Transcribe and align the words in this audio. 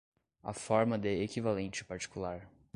A 0.43 0.51
forma 0.51 0.97
de 0.97 1.21
equivalente 1.21 1.85
particular 1.85 2.49